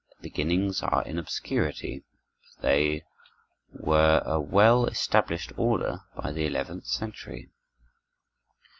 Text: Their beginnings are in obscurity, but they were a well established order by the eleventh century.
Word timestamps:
Their 0.15 0.21
beginnings 0.23 0.81
are 0.81 1.03
in 1.03 1.19
obscurity, 1.19 2.03
but 2.41 2.63
they 2.63 3.03
were 3.69 4.23
a 4.25 4.39
well 4.41 4.87
established 4.87 5.51
order 5.57 5.99
by 6.15 6.31
the 6.31 6.47
eleventh 6.47 6.87
century. 6.87 7.51